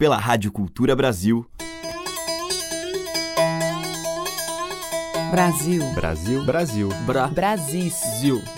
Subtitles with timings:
[0.00, 1.44] pela Rádio Cultura Brasil.
[5.30, 5.84] Brasil.
[5.92, 6.42] Brasil.
[6.46, 6.88] Brasil.
[7.04, 7.26] Bra.
[7.28, 7.92] Brasil.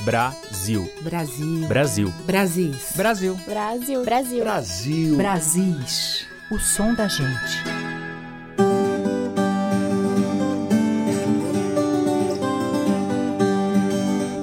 [0.05, 0.89] Brasil.
[1.03, 1.67] Brasil.
[1.67, 2.13] Brasil.
[2.25, 2.93] Brasis.
[2.95, 3.37] Brasil.
[3.45, 4.05] Brasil.
[4.05, 4.45] Brasil.
[4.45, 5.17] Brasil.
[5.17, 6.29] Brasis.
[6.49, 7.59] O som da gente.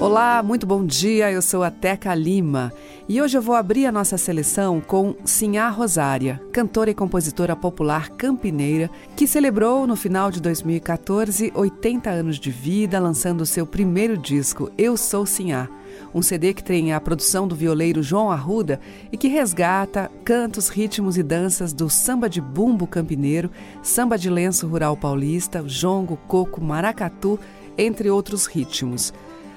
[0.01, 1.31] Olá, muito bom dia.
[1.31, 2.73] Eu sou a Teca Lima
[3.09, 8.09] e hoje eu vou abrir a nossa seleção com Sinhá Rosária, cantora e compositora popular
[8.11, 14.71] campineira, que celebrou no final de 2014 80 anos de vida, lançando seu primeiro disco,
[14.77, 15.67] Eu Sou Sinhá.
[16.13, 18.79] Um CD que tem a produção do violeiro João Arruda
[19.11, 23.49] e que resgata cantos, ritmos e danças do samba de bumbo campineiro,
[23.81, 27.39] samba de lenço rural paulista, jongo, coco, maracatu,
[27.75, 29.11] entre outros ritmos.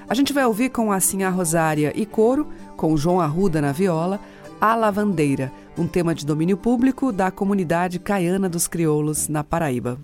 [0.07, 4.19] A gente vai ouvir com a Sinhá Rosária e coro, com João Arruda na viola,
[4.59, 9.97] A Lavandeira, um tema de domínio público da comunidade caiana dos crioulos na Paraíba.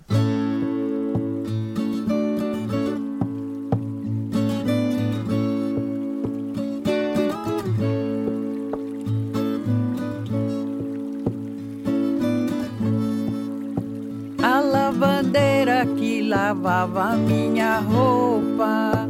[14.42, 19.09] A lavandeira que lavava minha roupa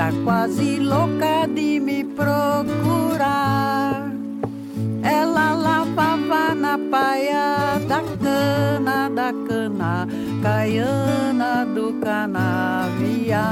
[0.00, 3.30] tá quase louca de me procurar.
[5.02, 10.08] Ela lavava na paia da cana, da cana,
[10.42, 13.50] caiana do canavial.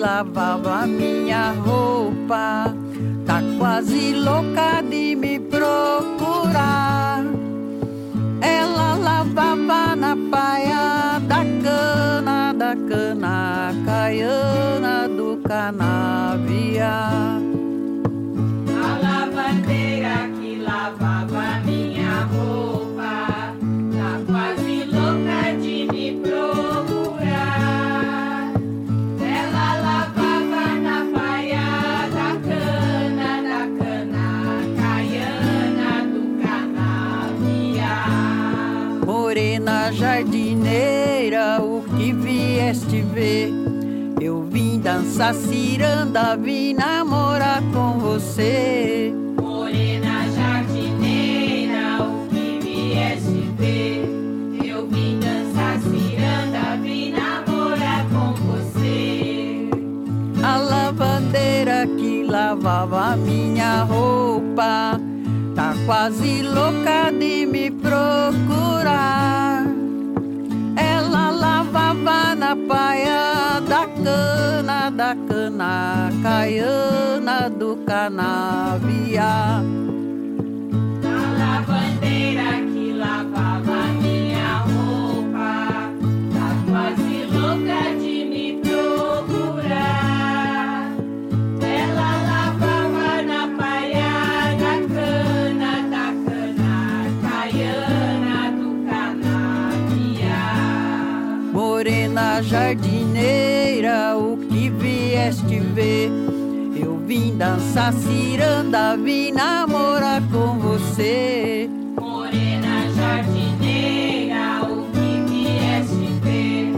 [0.00, 2.74] Lavava minha roupa
[3.26, 7.22] tá quase louca de me procurar.
[8.40, 17.39] Ela lavava na paia da cana, da cana, caiana do canavial.
[45.20, 49.12] Dançar ciranda, vim namorar com você.
[49.38, 54.08] Morena jardineira, o que vieste ver?
[54.64, 59.68] Eu vim dançar ciranda, vim namorar com você.
[60.42, 64.98] A lavandeira que lavava minha roupa
[65.54, 69.66] tá quase louca de me procurar.
[70.76, 73.29] Ela lavava na paia
[74.90, 79.64] cana, da cana, caiana do canavial.
[81.04, 81.06] A
[81.38, 85.92] lavandeira que lavava minha roupa
[86.32, 89.98] tá quase louca de me procurar.
[91.62, 94.14] Ela lavava na paia
[94.58, 96.74] da cana, da cana,
[97.22, 100.30] caiana do canavial.
[101.52, 104.36] Morena jardineira, o
[105.10, 106.08] vieste ver?
[106.80, 111.68] Eu vim dançar ciranda, vim namorar com você.
[111.98, 116.72] Morena jardineira, o que vieste ver?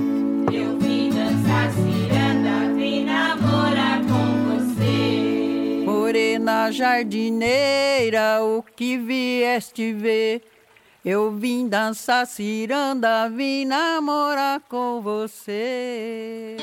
[0.50, 5.84] Eu vim dançar ciranda, vim namorar com você.
[5.84, 10.42] Morena jardineira, o que vieste ver?
[11.04, 16.56] Eu vim dançar ciranda, vim namorar com você.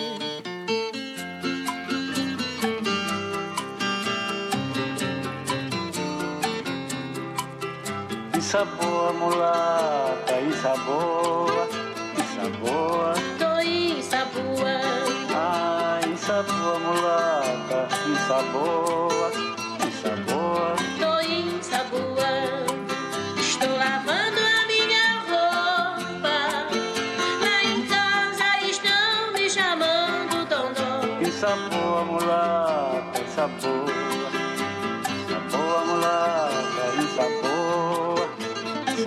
[8.50, 11.70] Isa boa mulata, isa boa,
[12.18, 14.74] isa boa, Tô isa boa,
[15.38, 19.09] ah, isa boa mulata, isa boa,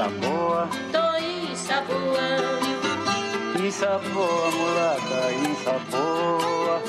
[0.02, 1.16] isa boa, Tô
[1.52, 2.26] isa boa.
[3.62, 6.82] isa boa mulata, isa boa,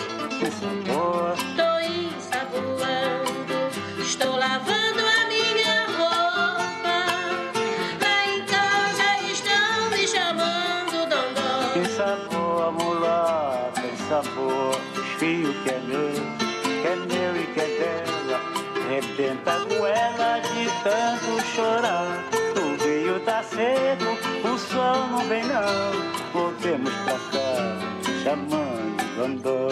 [26.33, 29.67] Voltemos pra casa, chamando Dondó.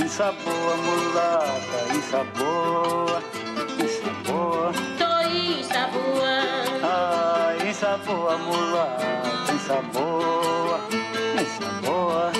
[0.00, 3.22] Ensaboa, mulata, ensaboa,
[3.80, 4.72] ensaboa.
[4.98, 10.80] Tô ensaboando, Ah, ensaboa, mulata, ensaboa,
[11.40, 12.31] ensaboa.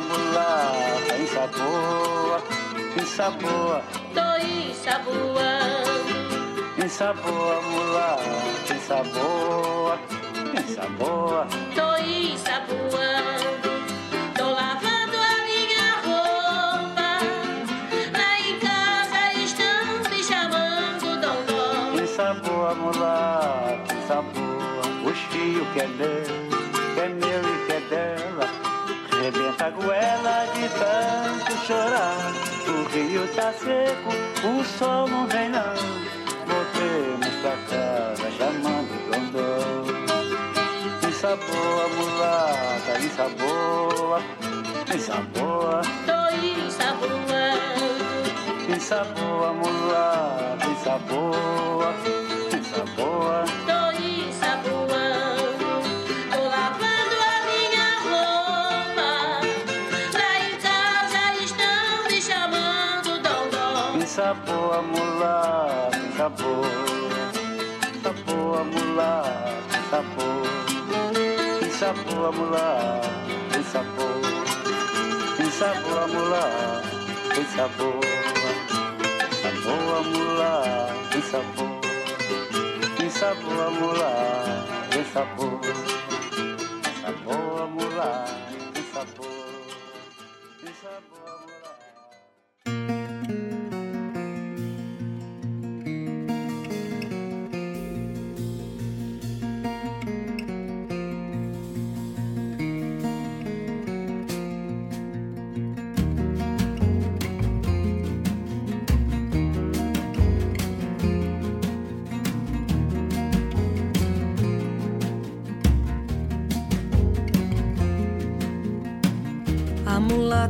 [0.00, 2.42] Mulata, ensaboa.
[2.96, 3.82] Ensaboa,
[4.14, 4.14] mulata.
[4.14, 5.84] Tô.
[6.76, 9.98] Ensaboa, mulata, ensaboa,
[10.58, 11.46] ensaboa.
[11.74, 13.68] Tô ensaboando,
[14.36, 17.10] tô lavando a minha roupa.
[18.12, 22.02] Lá em casa estão me chamando Dondó.
[22.02, 25.10] Ensaboa, mulata, ensaboa.
[25.10, 26.43] Os fios que é meu,
[29.64, 32.32] a goela de tanto chorar.
[32.68, 34.10] O rio tá seco,
[34.46, 35.74] o sol não vem não.
[36.46, 39.48] Voltemos pra casa chamando Dondô.
[41.08, 44.22] Ensaboa, mulata, ensaboa,
[44.94, 45.80] ensaboa.
[46.04, 46.20] Tô
[46.66, 47.34] ensaboando,
[48.68, 51.94] Ensaboa, mulata, ensaboa,
[52.52, 53.63] ensaboa.
[68.94, 69.50] Ensaboa, mulata,
[69.82, 70.50] ensaboa.
[71.60, 73.10] Ensaboa, mulata,
[73.58, 74.20] ensaboa.
[75.40, 76.82] Ensaboa, mulata,
[77.36, 78.10] ensaboa.
[79.42, 81.80] Ensaboa, mulata, ensaboa.
[83.02, 84.54] Ensaboa, mulata,
[84.96, 85.58] ensaboa.
[87.02, 88.34] Ensaboa, mulata,
[88.78, 89.34] ensaboa.
[90.62, 91.43] Ensaboa, mulata.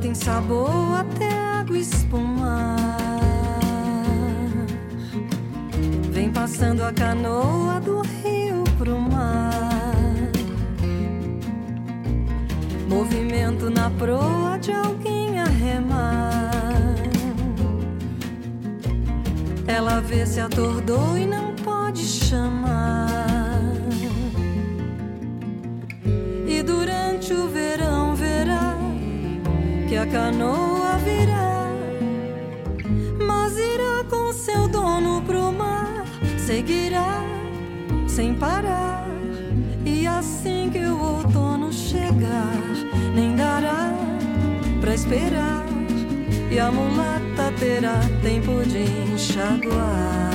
[0.05, 2.77] Tem sabor até água espumar.
[6.11, 10.31] Vem passando a canoa do rio pro mar.
[12.87, 16.51] Movimento na proa de alguém a remar.
[19.67, 21.34] Ela vê se atordou e não
[30.25, 31.69] canoa virá,
[33.27, 36.07] mas irá com seu dono pro mar,
[36.39, 37.21] seguirá
[38.09, 39.07] sem parar.
[39.85, 42.57] E assim que o outono chegar,
[43.15, 43.93] nem dará
[44.81, 45.67] pra esperar,
[46.51, 50.33] e a mulata terá tempo de enxaguar.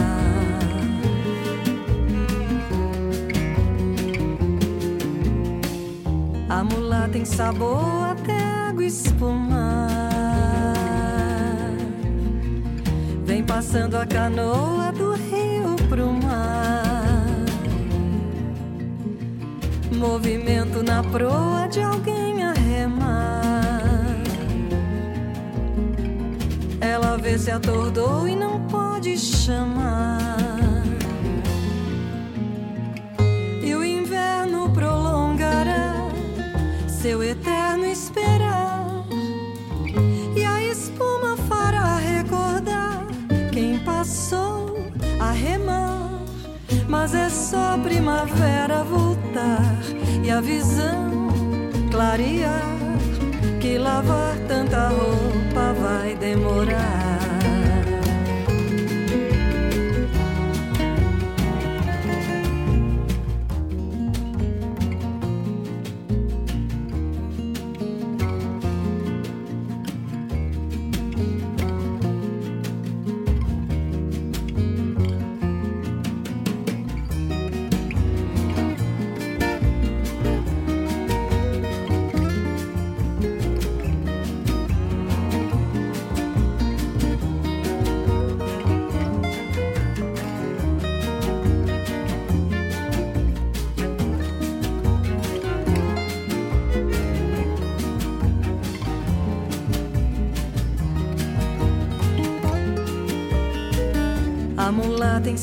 [6.48, 8.38] A mulata tem sabor até
[8.70, 9.49] água espumar.
[13.60, 17.25] Passando a canoa do rio pro mar.
[19.92, 23.82] Movimento na proa de alguém a remar.
[26.80, 30.49] Ela vê se atordou e não pode chamar.
[47.01, 49.74] Mas é só primavera voltar
[50.22, 51.29] e a visão
[51.89, 52.62] clarear.
[53.62, 57.09] Que lavar tanta roupa vai demorar.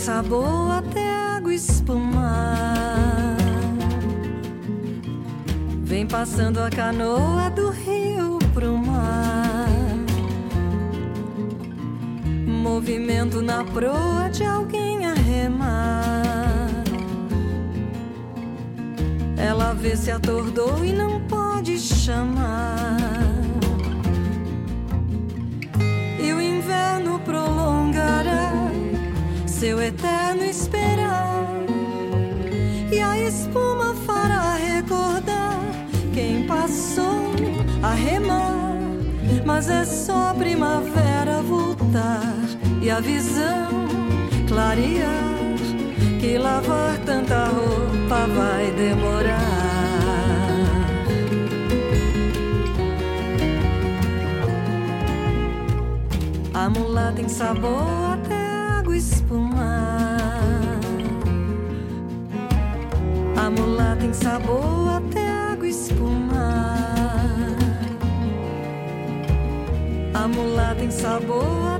[0.06, 1.04] Sabor até
[1.36, 3.36] água espumar.
[5.82, 9.68] Vem passando a canoa do rio pro mar.
[12.46, 16.70] Movimento na proa de alguém a remar.
[19.36, 22.65] Ela vê se atordou e não pode chamar.
[29.58, 31.64] Seu eterno esperar.
[32.92, 35.58] E a espuma fará recordar
[36.12, 37.32] quem passou
[37.82, 38.76] a remar.
[39.46, 42.34] Mas é só primavera voltar
[42.82, 43.88] e a visão
[44.46, 45.34] clarear.
[46.20, 49.36] Que lavar tanta roupa vai demorar.
[56.52, 58.05] A mula tem sabor
[63.76, 66.78] Mula tem sabor até água espumar.
[70.14, 71.75] A mula tem sabor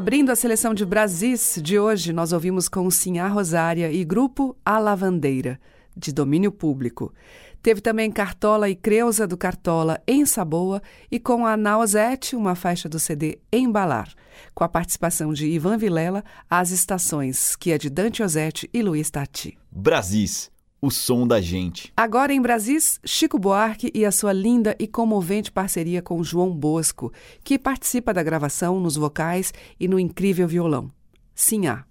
[0.00, 4.78] Abrindo a seleção de Brasis de hoje, nós ouvimos com Sinhá Rosária e grupo A
[4.78, 5.60] Lavandeira,
[5.94, 7.12] de domínio público.
[7.62, 10.80] Teve também Cartola e Creuza do Cartola em Saboa
[11.10, 14.08] e com a Nausete, uma faixa do CD Embalar,
[14.54, 19.10] com a participação de Ivan Vilela, As Estações, que é de Dante Ozzetti e Luiz
[19.10, 19.58] Tati.
[19.70, 20.50] Brasis,
[20.80, 21.92] o som da gente.
[21.96, 27.12] Agora em Brasis, Chico Buarque e a sua linda e comovente parceria com João Bosco,
[27.44, 30.90] que participa da gravação nos vocais e no incrível violão.
[31.34, 31.89] Sinhá.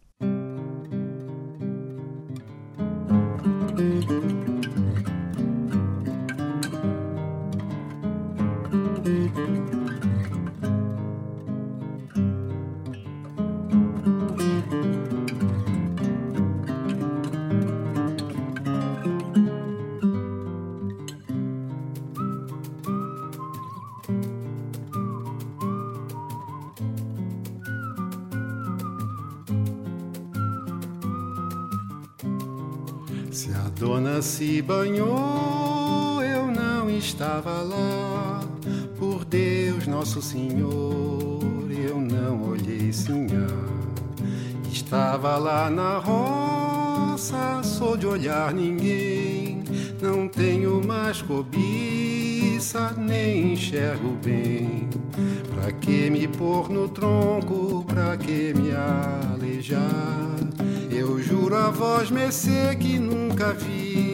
[34.69, 38.41] Banhou, eu não estava lá.
[38.99, 43.47] Por Deus, Nosso Senhor, eu não olhei sinhá.
[44.71, 49.63] Estava lá na roça, sou de olhar ninguém.
[49.99, 54.88] Não tenho mais cobiça, nem enxergo bem.
[55.51, 60.35] Pra que me pôr no tronco, pra que me alejar?
[60.91, 64.08] Eu juro a voz mercê que nunca vi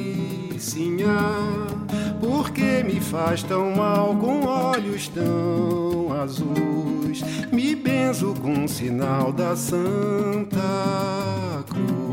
[2.19, 7.21] Por que me faz tão mal com olhos tão azuis?
[7.49, 10.59] Me benzo com um sinal da Santa
[11.69, 12.04] Cruz.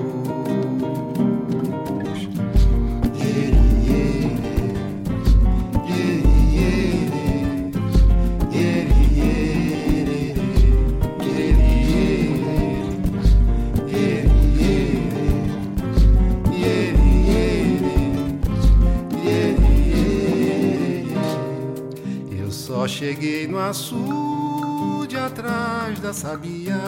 [22.83, 26.81] Só cheguei no açude atrás da sabia,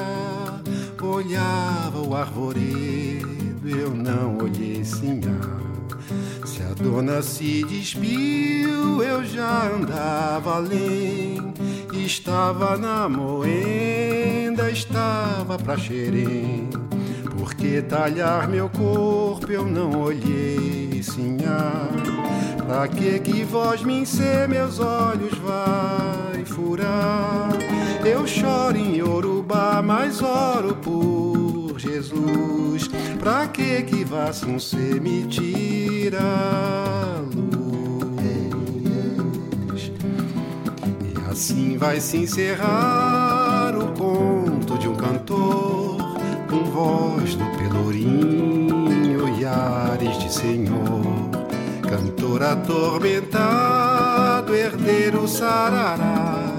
[1.00, 5.38] olhava o arvoredo, eu não olhei sinhá.
[6.44, 11.54] Se a dona se despiu, eu já andava além.
[11.92, 16.70] Estava na moenda, estava pra xerém.
[17.44, 21.90] Por que talhar meu corpo eu não olhei, sinhá?
[22.66, 27.50] Pra que que voz me encer meus olhos vai furar?
[28.02, 32.88] Eu choro em Yorubá, mas oro por Jesus.
[33.18, 37.54] Pra que que vaça um ser me tira a luz?
[41.30, 45.83] assim vai se encerrar o conto de um cantor
[46.74, 51.04] voz do pelourinho e ares de senhor.
[51.88, 56.52] Cantor atormentado, herdeiro sarará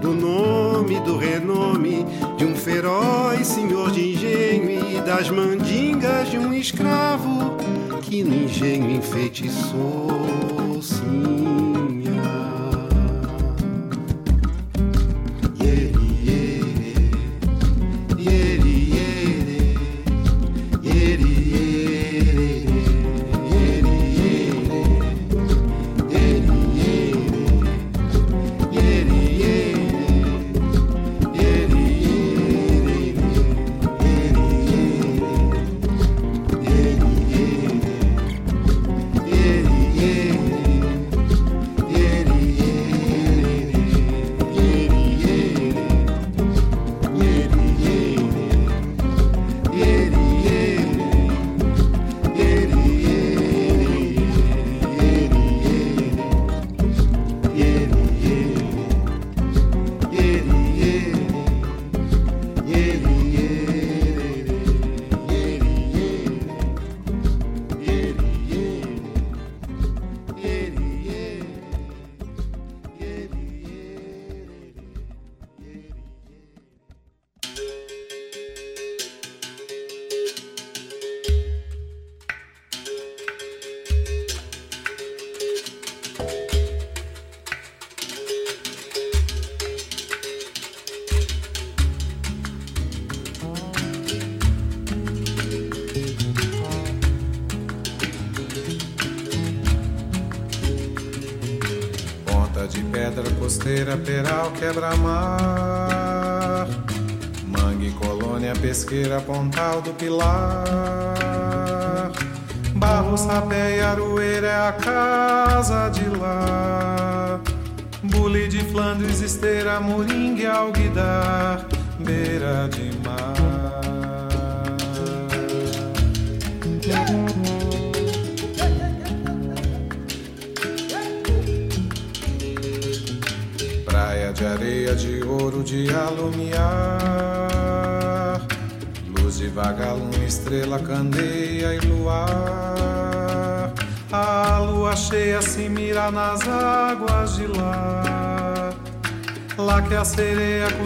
[0.00, 2.06] do nome, do renome
[2.36, 7.56] de um feroz senhor de engenho e das mandingas de um escravo
[8.02, 11.85] que no engenho enfeitiçou sim.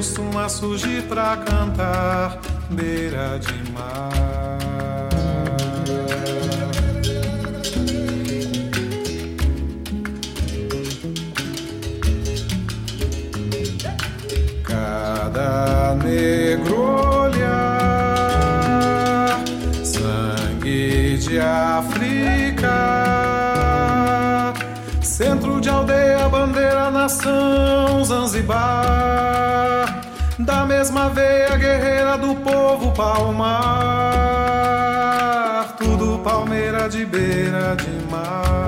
[0.00, 4.08] Costuma surgir pra cantar, beira de mar.
[16.02, 16.80] negro
[17.24, 18.24] olhar,
[19.84, 22.72] sangue de África,
[25.02, 29.69] centro de aldeia, bandeira, nação, Zanzibar,
[30.44, 33.58] da mesma veia guerreira do povo palmar,
[35.78, 38.60] tudo palmeira de beira de mar,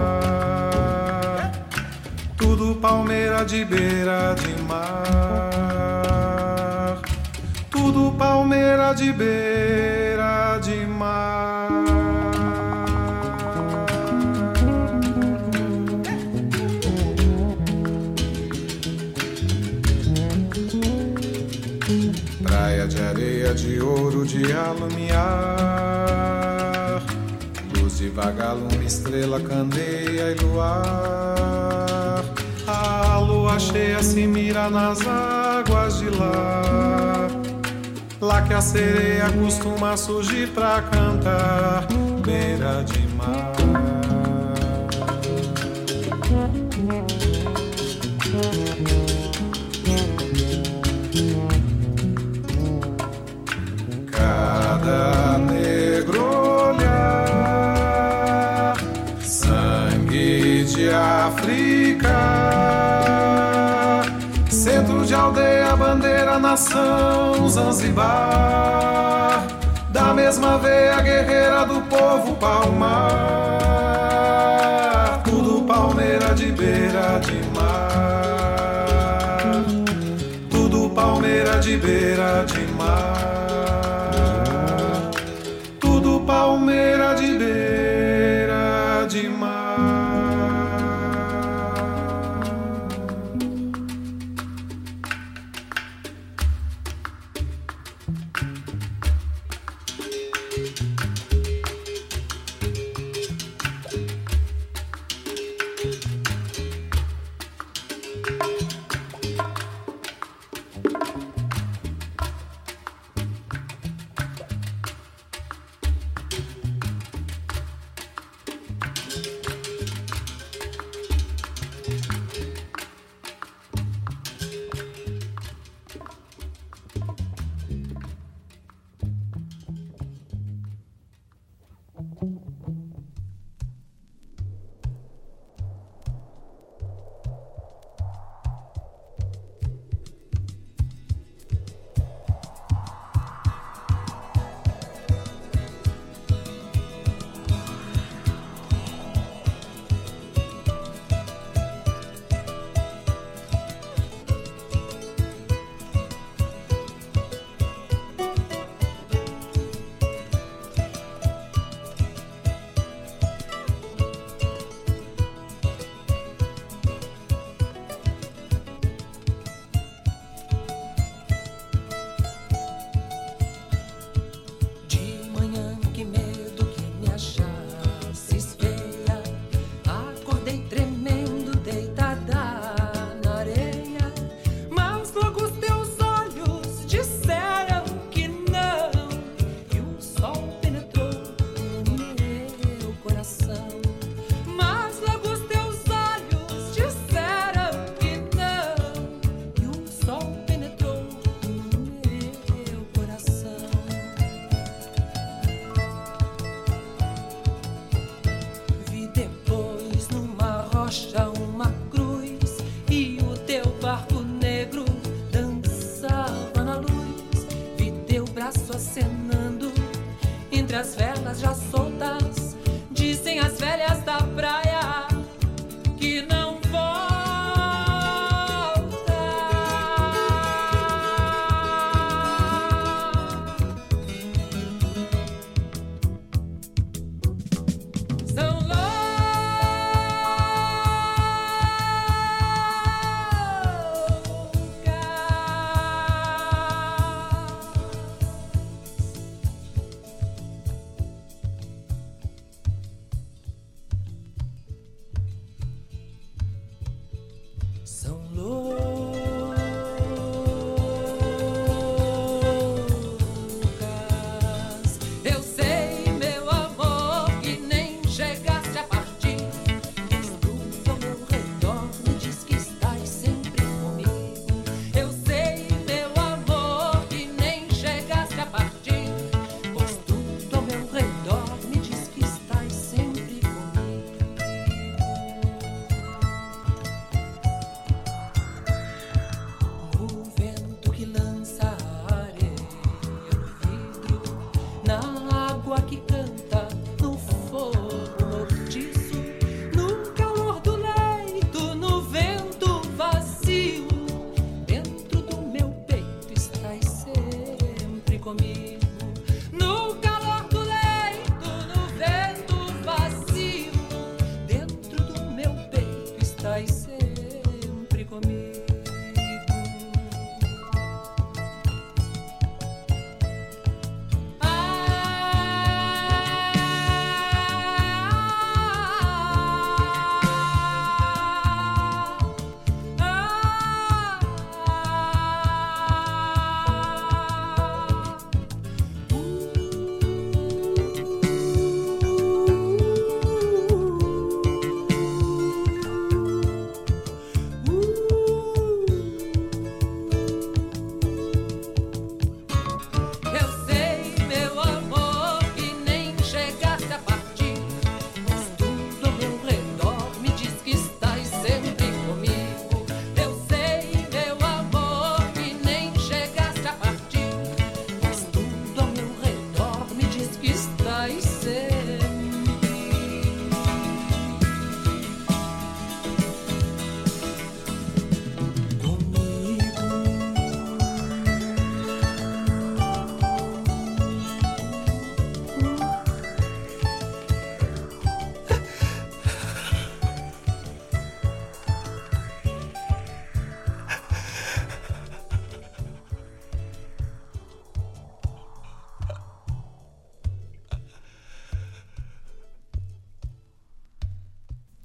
[2.36, 5.42] tudo palmeira de beira de mar.
[7.70, 10.01] Tudo palmeira de beira
[23.54, 25.22] de ouro, de alumiar.
[27.76, 32.24] Luz de vagalume, estrela, candeia e luar.
[32.66, 36.62] A lua cheia se mira nas águas de lá
[38.22, 41.88] Lá que a sereia costuma surgir pra cantar,
[42.24, 43.91] beira de mar.
[54.84, 58.74] Cada negro olhar,
[59.20, 62.52] sangue de África
[64.62, 69.44] centro de aldeia, bandeira, nação, Zanzibar.
[69.90, 73.58] Da mesma veia guerreira do povo palmar.
[75.24, 77.92] Tudo palmeira de beira de mar.
[80.50, 82.71] Tudo palmeira de beira de mar.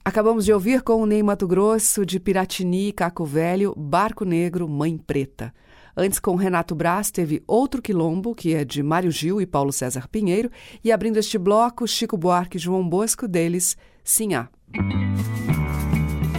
[0.07, 4.97] Acabamos de ouvir com o Ney Mato Grosso, de Piratini, Caco Velho, Barco Negro, Mãe
[4.97, 5.53] Preta.
[5.97, 10.07] Antes, com Renato Braz, teve Outro Quilombo, que é de Mário Gil e Paulo César
[10.07, 10.49] Pinheiro.
[10.81, 14.47] E abrindo este bloco, Chico Buarque e João Bosco, deles, Sinhá.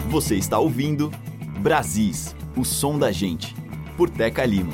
[0.08, 1.12] Você está ouvindo
[1.60, 3.54] Brasis, o som da gente,
[3.98, 4.72] por Teca Lima.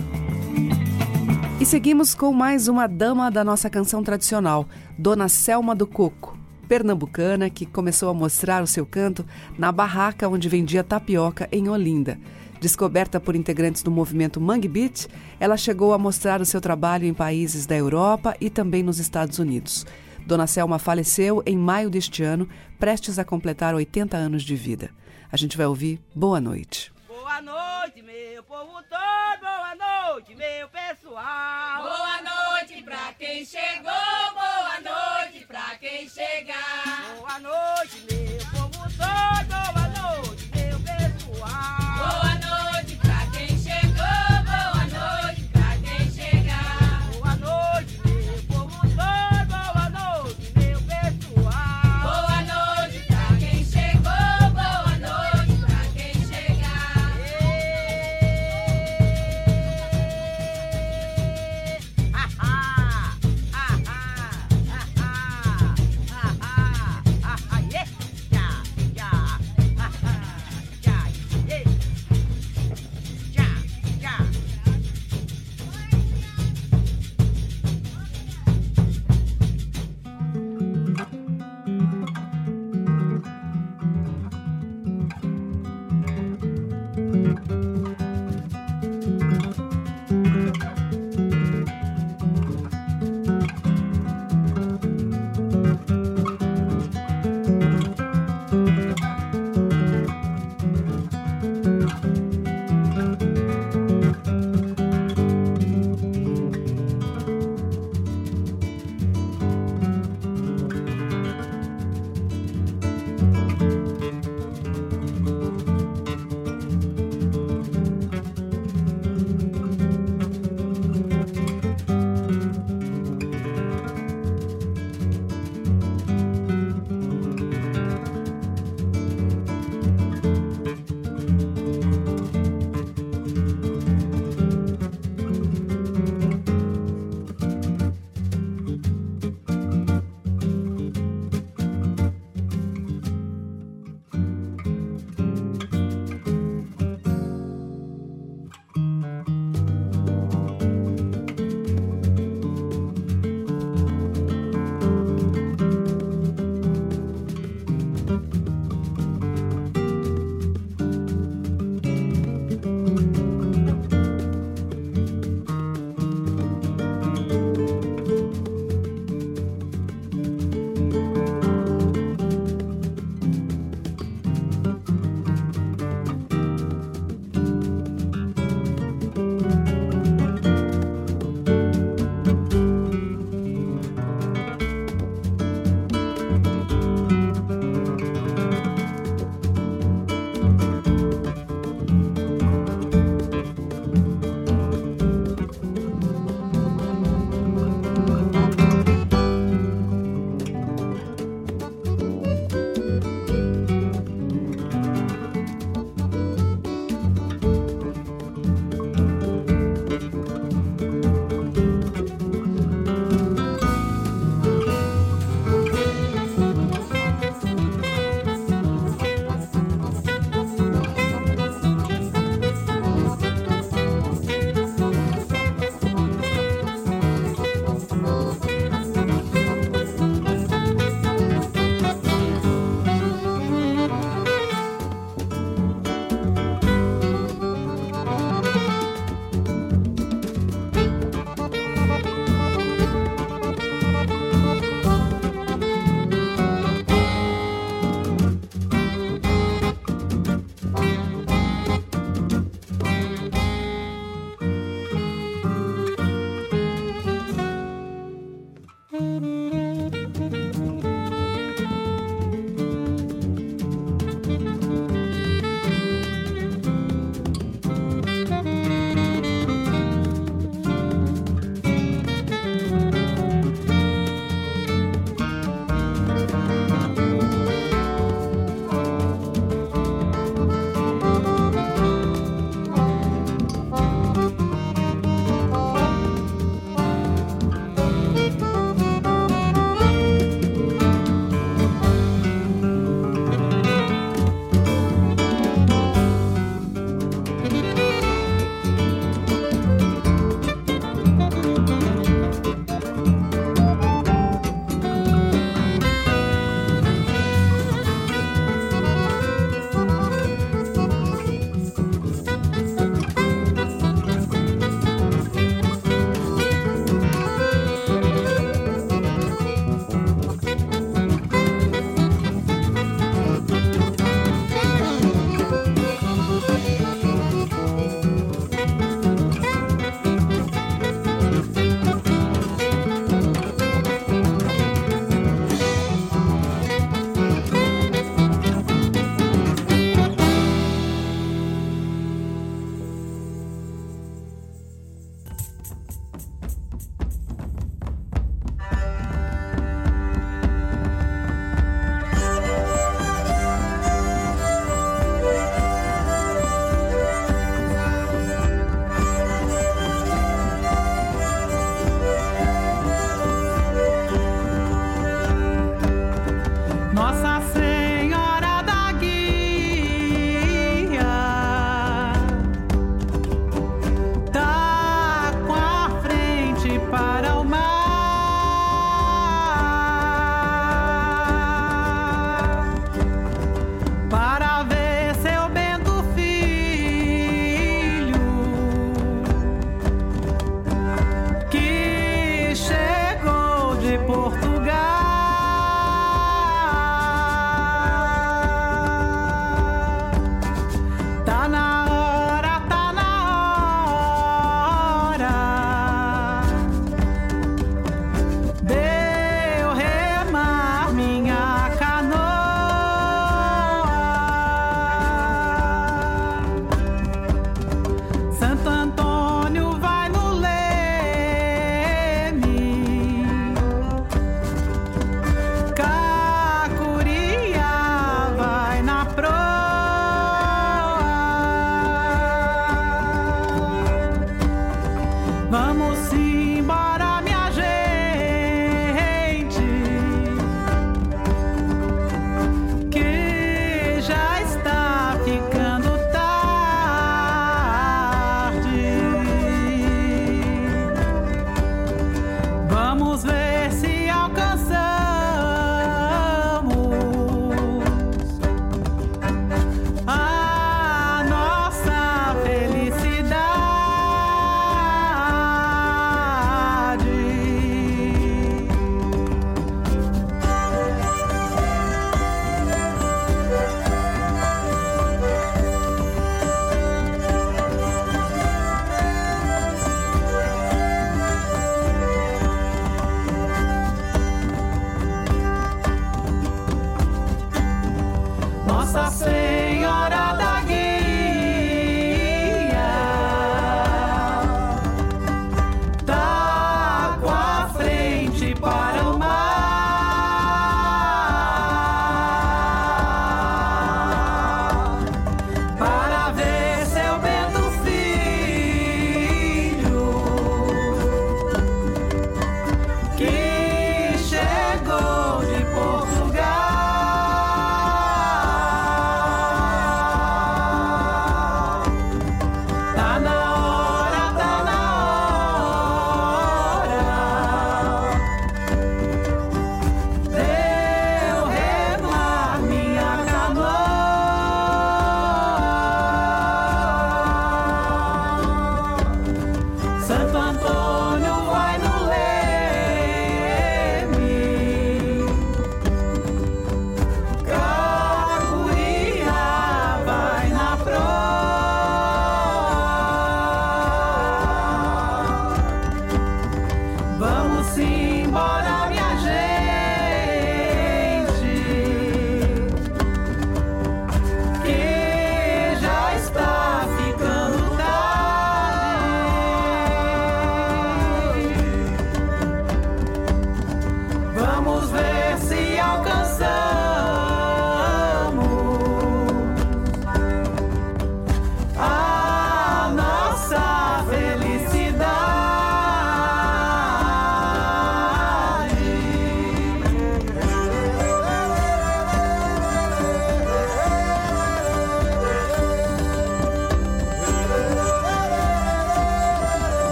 [1.61, 6.44] E seguimos com mais uma dama da nossa canção tradicional, Dona Selma do Coco,
[6.75, 9.25] pernambucana que começou a mostrar o seu canto
[9.57, 12.19] na barraca onde vendia tapioca em Olinda.
[12.61, 15.07] Descoberta por integrantes do movimento Mangue Beat,
[15.39, 19.39] ela chegou a mostrar o seu trabalho em países da Europa e também nos Estados
[19.39, 19.87] Unidos.
[20.27, 24.91] Dona Selma faleceu em maio deste ano, prestes a completar 80 anos de vida.
[25.31, 26.94] A gente vai ouvir Boa Noite.
[27.25, 31.83] Boa noite, meu povo todo, boa noite, meu pessoal.
[31.83, 33.91] Boa noite pra quem chegou,
[34.35, 37.17] boa noite pra quem chegar.
[37.17, 39.74] Boa noite, meu povo todo,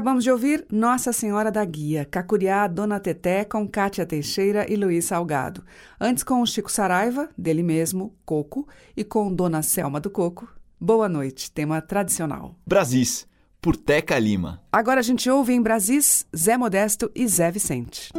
[0.00, 5.04] Acabamos de ouvir Nossa Senhora da Guia, Cacuriá, Dona Teté, com Cátia Teixeira e Luiz
[5.04, 5.62] Salgado.
[6.00, 11.06] Antes com o Chico Saraiva, dele mesmo, Coco, e com Dona Selma do Coco, Boa
[11.06, 12.56] Noite, tema tradicional.
[12.66, 13.26] Brasis,
[13.60, 14.62] por Teca Lima.
[14.72, 18.10] Agora a gente ouve em Brasis Zé Modesto e Zé Vicente.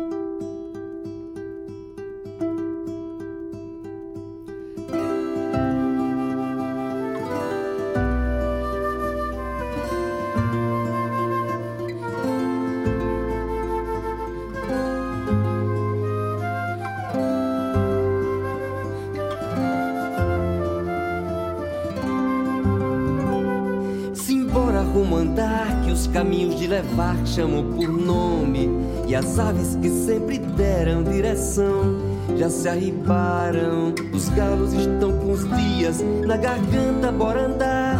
[25.92, 28.70] Os caminhos de levar chamam por nome
[29.08, 31.96] e as aves que sempre deram direção
[32.38, 33.94] já se arribaram.
[34.14, 38.00] Os galos estão com os dias na garganta, bora andar.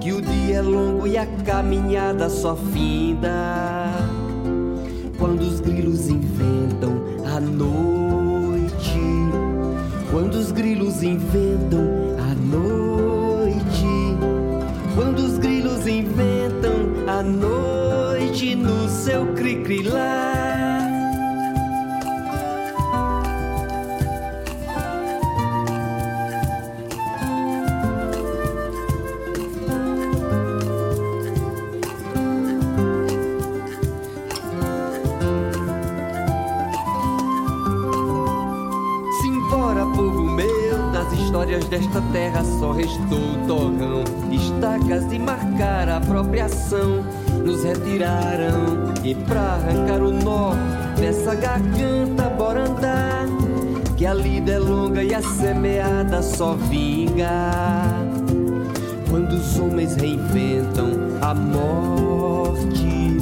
[0.00, 3.90] Que o dia é longo e a caminhada só finda.
[5.18, 9.00] Quando os grilos inventam a noite,
[10.10, 11.80] quando os grilos inventam
[12.18, 12.83] a noite.
[41.74, 47.04] Desta terra só restou o torrão, estacas de marcar a própria ação.
[47.44, 50.52] Nos retiraram e pra arrancar o nó
[50.96, 53.26] dessa garganta, bora andar.
[53.96, 57.52] Que a lida é longa e a semeada só vinga.
[59.10, 63.18] Quando os homens reinventam a morte,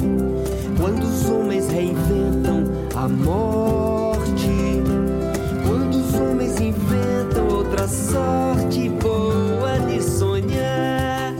[0.79, 4.02] quando os homens reinventam a morte.
[7.73, 11.33] Outra sorte boa de sonhar.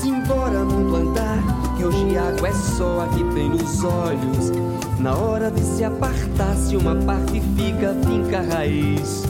[0.00, 1.38] Simbora, mundo andar,
[1.76, 4.50] que hoje água é só a que tem nos olhos.
[4.98, 9.22] Na hora de se apartar, se uma parte fica, finca a raiz.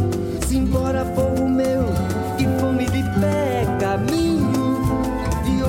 [0.48, 1.84] Simbora, povo meu,
[2.38, 3.66] que fome de pé.
[3.78, 4.51] De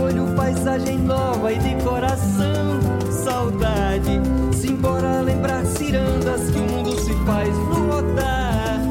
[0.03, 2.79] olho, paisagem nova e de coração,
[3.09, 4.19] saudade.
[4.53, 8.81] Simbora lembrar cirandas que o mundo se faz rodar.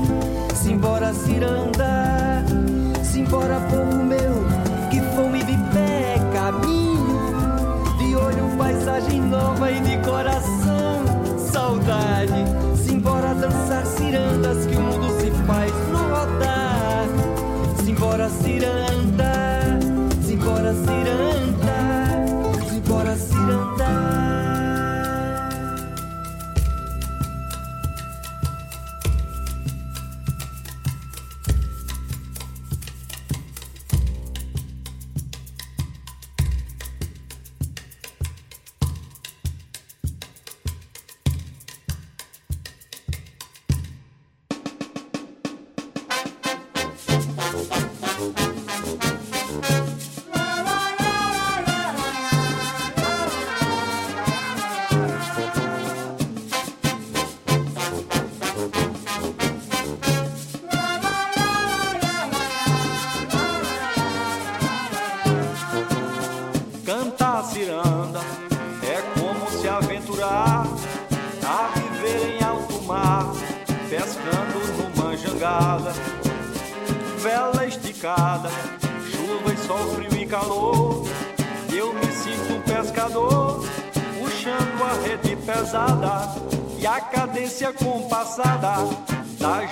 [0.54, 2.44] Simbora, ciranda,
[3.02, 3.60] simbora,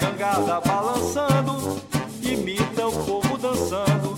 [0.01, 1.81] da jangada balançando,
[2.23, 4.17] imita o povo dançando,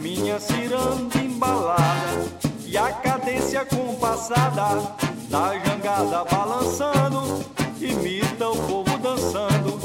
[0.00, 2.26] minha ciranda embalada
[2.64, 4.94] e a cadência compassada
[5.28, 7.44] da jangada balançando,
[7.80, 9.80] imita o povo dançando,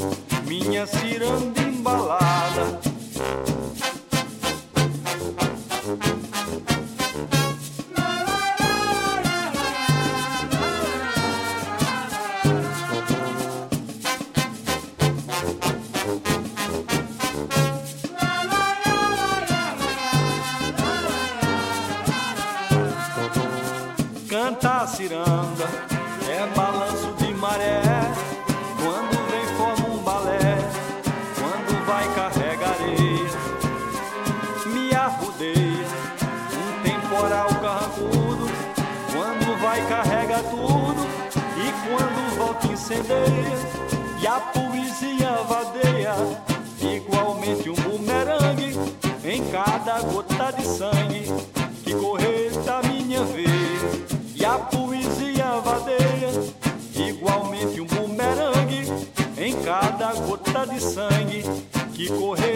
[0.46, 2.19] minha ciranda embalada.
[25.00, 25.66] Ciranda,
[26.28, 27.80] é balanço de maré.
[28.76, 30.58] Quando vem forma um balé,
[31.38, 33.30] quando vai carrega areia.
[34.66, 35.86] Me arrudeia,
[36.52, 38.50] um temporal carrancudo.
[39.10, 41.06] Quando vai carrega tudo,
[41.56, 43.80] e quando volta incendeia.
[44.20, 46.14] E a poesia vadeia,
[46.78, 48.78] igualmente um bumerangue.
[49.22, 51.09] Em cada gota de sangue
[60.80, 61.44] sangue
[61.94, 62.49] que correr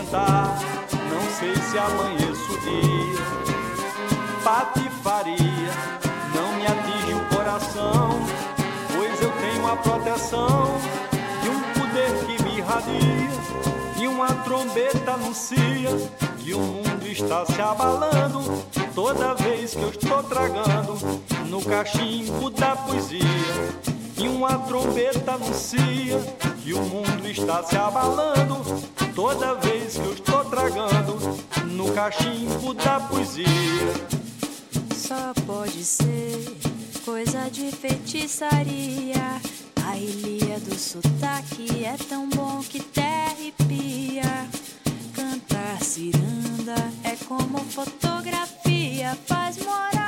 [0.00, 0.58] cantar,
[1.10, 3.20] não sei se amanheço o dia.
[4.42, 5.72] Patifaria
[6.34, 8.20] não me atinge o coração,
[8.94, 10.78] pois eu tenho a proteção
[11.42, 13.40] de um poder que me irradia.
[14.00, 15.90] E uma trombeta anuncia
[16.38, 20.96] que o mundo está se abalando toda vez que eu estou tragando
[21.46, 23.99] no cachimbo da poesia.
[24.22, 26.20] E uma trombeta anuncia
[26.62, 28.56] que o mundo está se abalando
[29.14, 31.18] toda vez que eu estou tragando
[31.64, 33.46] no cachimbo da poesia.
[34.94, 36.54] Só pode ser
[37.02, 39.40] coisa de feitiçaria.
[39.86, 44.22] A ilha do sotaque é tão bom que terrepia.
[45.14, 49.99] Cantar ciranda é como fotografia, faz morada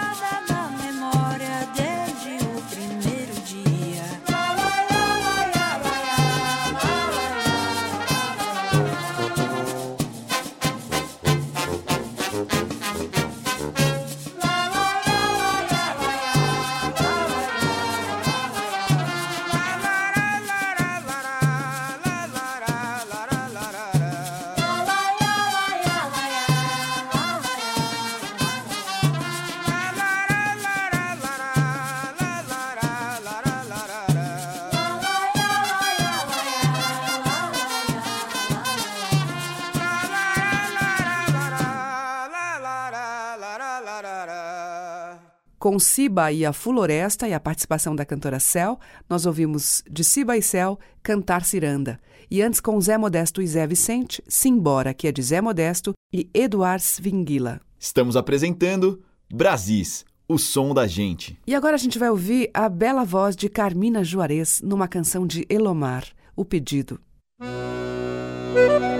[45.63, 50.37] Com Siba e a Floresta e a participação da cantora Cel, nós ouvimos de Siba
[50.37, 52.01] e Cel Cantar Ciranda.
[52.29, 56.29] E antes com Zé Modesto e Zé Vicente, Simbora, que é de Zé Modesto, e
[56.35, 57.61] Eduard Svingila.
[57.79, 61.39] Estamos apresentando Brasis, o som da gente.
[61.47, 65.47] E agora a gente vai ouvir a bela voz de Carmina Juarez numa canção de
[65.49, 67.01] Elomar, O Pedido.
[67.41, 68.92] Já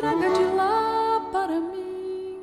[0.00, 2.40] traga de lá para mim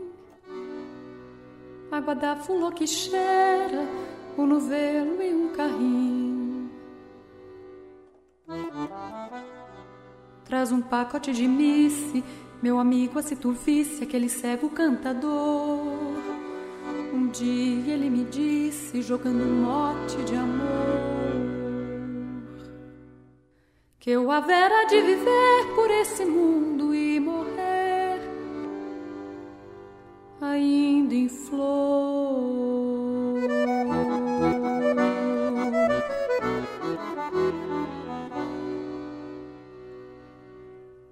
[1.92, 2.38] água da
[2.86, 3.84] cheira,
[4.38, 6.70] um novelo e um carrinho.
[10.46, 12.24] Traz um pacote de misse,
[12.62, 15.82] meu amigo, se tu visse aquele cego cantador.
[17.12, 21.18] Um dia ele me disse, jogando um mote de amor
[24.00, 26.77] que eu havera de viver por esse mundo
[31.08, 31.78] ainda em flor.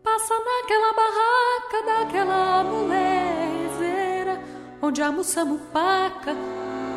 [0.03, 4.41] Passa naquela barraca daquela molezeira
[4.81, 6.35] onde almoçamos paca,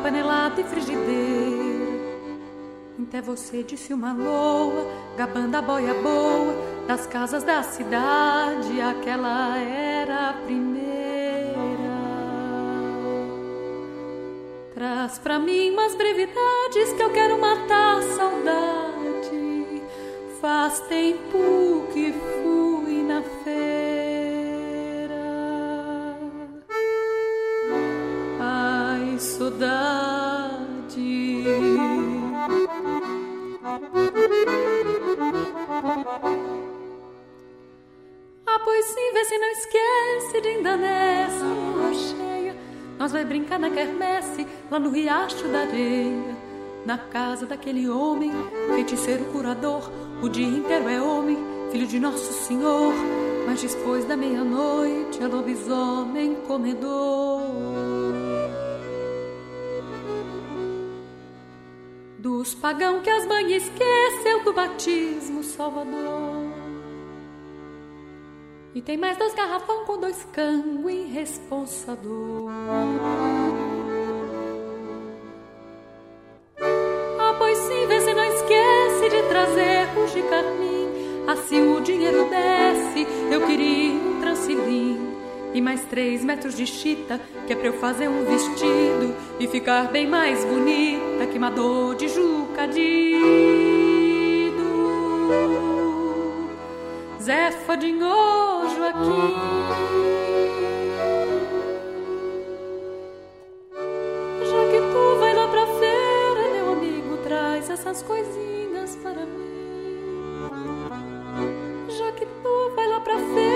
[0.03, 1.89] panelada e frigideira
[3.01, 4.85] Até você disse uma loa,
[5.17, 6.53] gabando a boia boa
[6.87, 10.78] das casas da cidade, aquela era a primeira.
[14.79, 19.83] Traz pra mim umas brevidades que eu quero matar a saudade.
[20.39, 23.59] Faz tempo que fui na feira.
[28.39, 30.23] Ai, saudade.
[38.47, 41.43] Ah, pois sim, vê se não esquece de ainda nessa
[41.93, 42.38] cheia.
[42.99, 46.35] Nós vai brincar na quermesse, lá no riacho da areia.
[46.85, 48.29] Na casa daquele homem,
[48.75, 49.89] feiticeiro curador.
[50.21, 51.37] O dia inteiro é homem,
[51.71, 52.93] filho de Nosso Senhor.
[53.47, 57.41] Mas depois da meia-noite é lobisomem comedor.
[62.17, 66.48] Dos pagão que as mães esqueceu do batismo Salvador.
[68.73, 72.51] E tem mais dois garrafão com dois cango e responsador.
[77.19, 80.87] Ah, pois sim, vê se não esquece de trazer o de carmim.
[81.27, 85.15] Assim o dinheiro desce, eu queria um transilim.
[85.51, 89.89] E mais três metros de chita, que é pra eu fazer um vestido e ficar
[89.91, 93.39] bem mais bonita que uma dor de jucadido.
[97.21, 99.35] Zefa de nojo aqui.
[104.49, 110.47] Já que tu vai lá pra feira, meu amigo, traz essas coisinhas para mim.
[111.89, 113.48] Já que tu vai lá pra feira,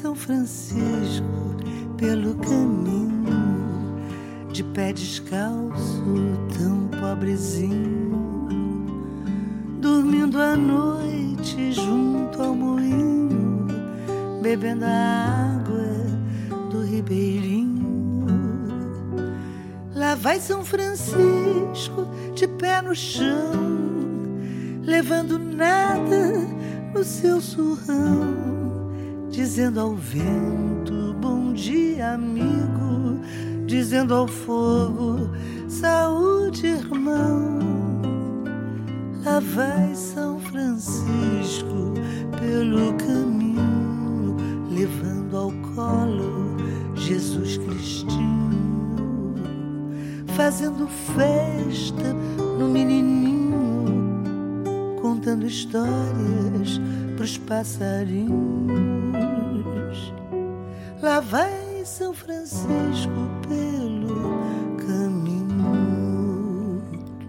[0.00, 1.26] São Francisco
[1.98, 4.00] pelo caminho,
[4.50, 6.02] de pé descalço,
[6.58, 8.48] tão pobrezinho,
[9.78, 13.66] dormindo à noite junto ao moinho,
[14.40, 18.24] bebendo a água do ribeirinho.
[19.94, 23.52] Lá vai São Francisco de pé no chão,
[24.82, 26.38] levando nada
[26.94, 28.09] no seu surrão
[29.50, 33.18] dizendo ao vento bom dia, amigo,
[33.66, 35.28] dizendo ao fogo
[35.66, 37.58] saúde, irmão.
[39.24, 41.94] Lá vai São Francisco
[42.38, 44.36] pelo caminho,
[44.70, 46.56] levando ao colo
[46.94, 49.34] Jesus Cristinho,
[50.28, 52.14] fazendo festa
[52.56, 54.22] no menininho,
[55.02, 56.80] contando histórias
[57.16, 59.39] pros passarinhos.
[61.02, 63.10] Lá vai São Francisco
[63.48, 64.36] pelo
[64.76, 66.82] caminho.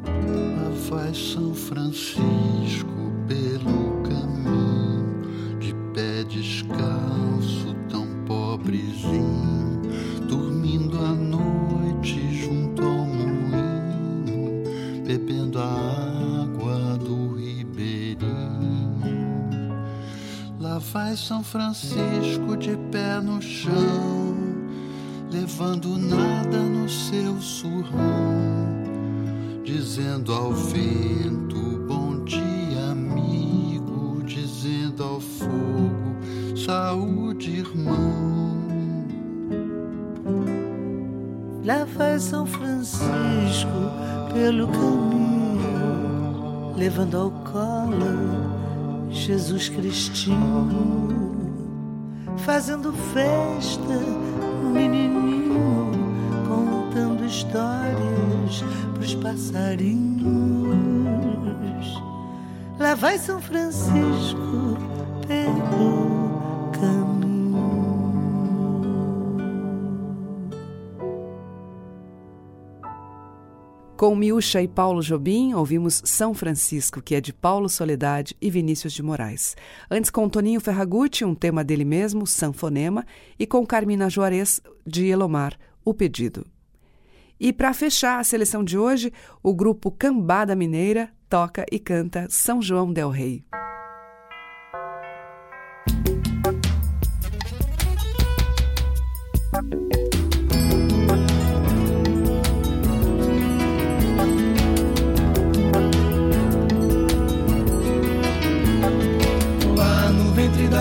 [0.03, 2.85] Lá vai São Francisco
[3.29, 5.21] pelo caminho,
[5.57, 9.81] de pé descalço, tão pobrezinho,
[10.27, 14.65] dormindo à noite junto ao moinho,
[15.05, 18.41] bebendo a água do ribeirinho.
[20.59, 22.40] Lá vai São Francisco
[23.21, 24.35] no chão,
[25.31, 28.73] levando nada no seu surrão,
[29.63, 36.11] dizendo ao vento bom dia, amigo, dizendo ao fogo
[36.65, 38.51] saúde, irmão.
[41.63, 43.67] Lá vai São Francisco
[44.33, 45.61] pelo caminho,
[46.75, 48.51] levando ao colo
[49.09, 51.30] Jesus Cristinho,
[52.45, 53.93] fazendo festa
[54.63, 55.91] no menininho,
[56.47, 58.63] contando histórias
[58.93, 60.21] pros passarinhos.
[62.79, 64.77] Lá vai São Francisco
[65.27, 66.00] pelo
[74.01, 78.93] Com Miúcha e Paulo Jobim, ouvimos São Francisco, que é de Paulo Soledade e Vinícius
[78.93, 79.55] de Moraes.
[79.91, 83.05] Antes, com Toninho Ferragutti, um tema dele mesmo, Sanfonema,
[83.37, 86.47] e com Carmina Juarez, de Elomar, O Pedido.
[87.39, 92.59] E para fechar a seleção de hoje, o grupo Cambada Mineira toca e canta São
[92.59, 93.45] João del Rei.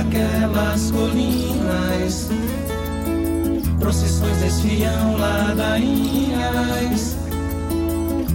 [0.02, 2.30] Daquelas colinas
[3.78, 7.16] procissões desfiam ladainhas.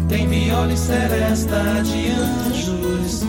[0.09, 3.24] Tem viola e seresta de anjos.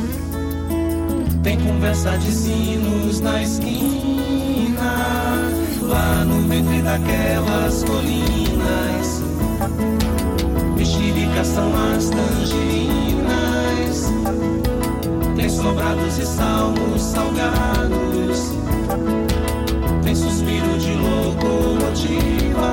[1.43, 4.97] Tem conversa de sinos na esquina.
[5.82, 9.22] Lá no ventre daquelas colinas.
[10.76, 12.97] Mexericas são as tangerinas.
[15.47, 18.53] Tem sobrados e salmos salgados.
[20.03, 22.67] Tem suspiro de locomotiva.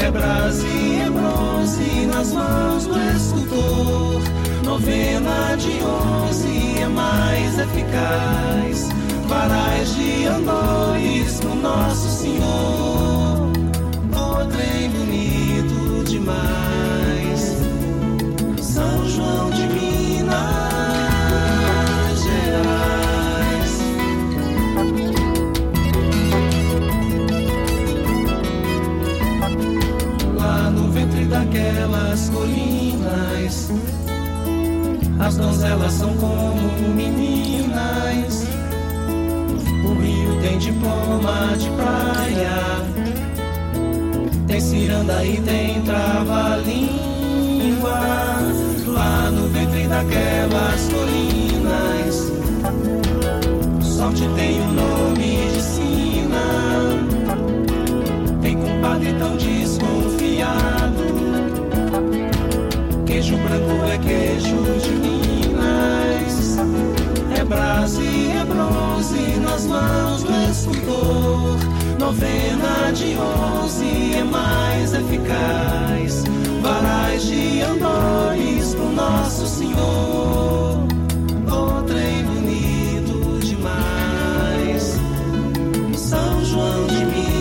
[0.00, 4.22] É brasa e é bronze nas mãos do escultor.
[4.64, 8.88] Novena de onze é mais eficaz.
[9.28, 13.52] Varais de andores no Nosso Senhor.
[14.10, 17.56] O trem bonito demais.
[18.60, 20.73] São João de Minas
[31.54, 33.70] ventre daquelas colinas,
[35.20, 38.44] as donzelas são como meninas.
[39.84, 42.82] O rio tem diploma de praia,
[44.46, 46.90] tem ciranda e tem trava-língua.
[48.86, 52.32] Lá no ventre daquelas colinas,
[53.82, 55.53] sorte tem o nome de
[63.24, 66.58] Queijo branco é queijo de Minas.
[67.38, 71.56] É brasa e é bronze nas mãos do escultor.
[71.98, 76.24] Novena de onze é mais eficaz.
[76.60, 80.86] Varais de andores pro Nosso Senhor.
[81.48, 85.00] O trem bonito demais.
[85.96, 87.33] São João de Minas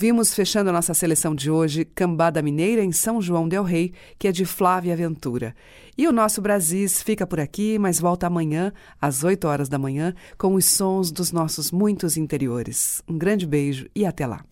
[0.00, 4.28] Ouvimos, fechando a nossa seleção de hoje, Cambada Mineira em São João del Rei, que
[4.28, 5.54] é de Flávia Ventura.
[5.94, 10.14] E o nosso Brasis fica por aqui, mas volta amanhã, às 8 horas da manhã,
[10.38, 13.02] com os sons dos nossos muitos interiores.
[13.06, 14.42] Um grande beijo e até lá.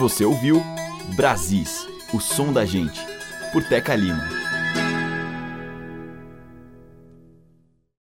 [0.00, 0.60] Você ouviu
[1.14, 3.00] Brasis, o som da gente,
[3.52, 4.41] por Teca Lima.